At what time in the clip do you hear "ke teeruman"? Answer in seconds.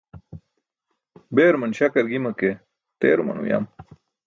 2.39-3.37